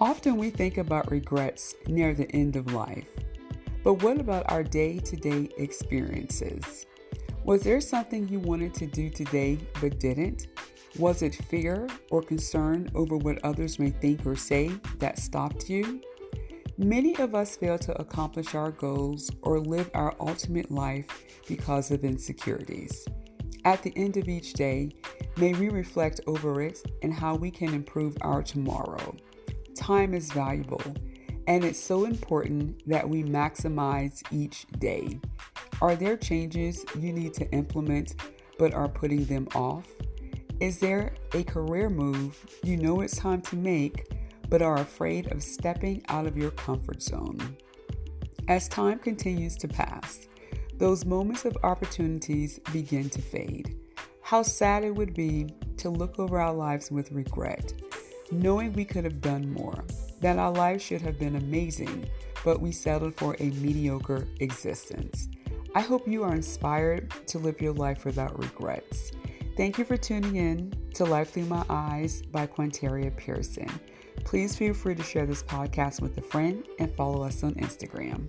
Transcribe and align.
Often 0.00 0.36
we 0.36 0.50
think 0.50 0.78
about 0.78 1.10
regrets 1.10 1.74
near 1.88 2.14
the 2.14 2.30
end 2.30 2.54
of 2.54 2.72
life. 2.72 3.08
But 3.82 4.02
what 4.02 4.20
about 4.20 4.48
our 4.50 4.62
day 4.62 5.00
to 5.00 5.16
day 5.16 5.48
experiences? 5.58 6.86
Was 7.44 7.62
there 7.62 7.80
something 7.80 8.28
you 8.28 8.38
wanted 8.38 8.74
to 8.74 8.86
do 8.86 9.10
today 9.10 9.58
but 9.80 9.98
didn't? 9.98 10.46
Was 10.98 11.22
it 11.22 11.34
fear 11.34 11.88
or 12.12 12.22
concern 12.22 12.88
over 12.94 13.16
what 13.16 13.44
others 13.44 13.80
may 13.80 13.90
think 13.90 14.24
or 14.24 14.36
say 14.36 14.70
that 14.98 15.18
stopped 15.18 15.68
you? 15.68 16.00
Many 16.76 17.16
of 17.16 17.34
us 17.34 17.56
fail 17.56 17.76
to 17.78 18.00
accomplish 18.00 18.54
our 18.54 18.70
goals 18.70 19.32
or 19.42 19.58
live 19.58 19.90
our 19.94 20.14
ultimate 20.20 20.70
life 20.70 21.06
because 21.48 21.90
of 21.90 22.04
insecurities. 22.04 23.04
At 23.64 23.82
the 23.82 23.92
end 23.96 24.16
of 24.16 24.28
each 24.28 24.52
day, 24.52 24.90
may 25.36 25.54
we 25.54 25.70
reflect 25.70 26.20
over 26.28 26.62
it 26.62 26.80
and 27.02 27.12
how 27.12 27.34
we 27.34 27.50
can 27.50 27.74
improve 27.74 28.16
our 28.20 28.44
tomorrow. 28.44 29.16
Time 29.78 30.12
is 30.12 30.32
valuable, 30.32 30.82
and 31.46 31.62
it's 31.62 31.78
so 31.78 32.04
important 32.04 32.82
that 32.88 33.08
we 33.08 33.22
maximize 33.22 34.22
each 34.32 34.66
day. 34.80 35.20
Are 35.80 35.94
there 35.94 36.16
changes 36.16 36.84
you 36.98 37.12
need 37.12 37.32
to 37.34 37.48
implement 37.52 38.16
but 38.58 38.74
are 38.74 38.88
putting 38.88 39.24
them 39.26 39.46
off? 39.54 39.86
Is 40.58 40.80
there 40.80 41.14
a 41.32 41.44
career 41.44 41.88
move 41.88 42.44
you 42.64 42.76
know 42.76 43.02
it's 43.02 43.16
time 43.16 43.40
to 43.42 43.56
make 43.56 44.12
but 44.48 44.62
are 44.62 44.78
afraid 44.80 45.30
of 45.30 45.44
stepping 45.44 46.04
out 46.08 46.26
of 46.26 46.36
your 46.36 46.50
comfort 46.50 47.00
zone? 47.00 47.56
As 48.48 48.66
time 48.66 48.98
continues 48.98 49.56
to 49.58 49.68
pass, 49.68 50.26
those 50.76 51.04
moments 51.04 51.44
of 51.44 51.56
opportunities 51.62 52.58
begin 52.72 53.08
to 53.10 53.22
fade. 53.22 53.78
How 54.22 54.42
sad 54.42 54.82
it 54.82 54.94
would 54.94 55.14
be 55.14 55.54
to 55.76 55.88
look 55.88 56.18
over 56.18 56.40
our 56.40 56.52
lives 56.52 56.90
with 56.90 57.12
regret 57.12 57.72
knowing 58.30 58.72
we 58.72 58.84
could 58.84 59.04
have 59.04 59.20
done 59.20 59.52
more, 59.52 59.84
that 60.20 60.38
our 60.38 60.52
life 60.52 60.82
should 60.82 61.00
have 61.02 61.18
been 61.18 61.36
amazing, 61.36 62.08
but 62.44 62.60
we 62.60 62.72
settled 62.72 63.14
for 63.14 63.36
a 63.38 63.50
mediocre 63.50 64.26
existence. 64.40 65.28
I 65.74 65.80
hope 65.80 66.08
you 66.08 66.24
are 66.24 66.34
inspired 66.34 67.12
to 67.28 67.38
live 67.38 67.60
your 67.60 67.74
life 67.74 68.04
without 68.04 68.38
regrets. 68.38 69.12
Thank 69.56 69.78
you 69.78 69.84
for 69.84 69.96
tuning 69.96 70.36
in 70.36 70.72
to 70.94 71.04
Life 71.04 71.30
Through 71.30 71.46
My 71.46 71.64
Eyes 71.68 72.22
by 72.22 72.46
Quanteria 72.46 73.16
Pearson. 73.16 73.68
Please 74.24 74.56
feel 74.56 74.74
free 74.74 74.94
to 74.94 75.02
share 75.02 75.26
this 75.26 75.42
podcast 75.42 76.00
with 76.00 76.16
a 76.18 76.22
friend 76.22 76.64
and 76.78 76.94
follow 76.96 77.22
us 77.22 77.42
on 77.42 77.54
Instagram. 77.54 78.28